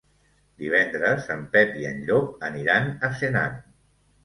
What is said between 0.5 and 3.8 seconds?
Divendres en Pep i en Llop aniran a Senan.